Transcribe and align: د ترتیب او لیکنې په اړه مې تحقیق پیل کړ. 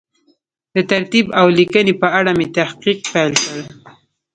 د 0.75 0.77
ترتیب 0.91 1.25
او 1.39 1.47
لیکنې 1.57 1.93
په 2.01 2.07
اړه 2.19 2.31
مې 2.37 2.47
تحقیق 2.57 2.99
پیل 3.11 3.33
کړ. 3.45 3.57